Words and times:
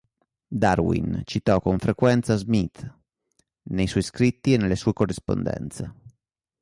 Darwin 0.49 1.21
citò 1.27 1.61
con 1.61 1.77
frequenza 1.77 2.35
Smith 2.35 2.91
nei 3.65 3.85
suoi 3.85 4.01
scritti 4.01 4.51
e 4.53 4.57
nelle 4.57 4.75
sue 4.75 4.93
corrispondenze. 4.93 5.93